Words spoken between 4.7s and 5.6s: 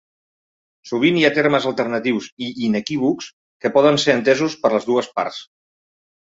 les dues parts.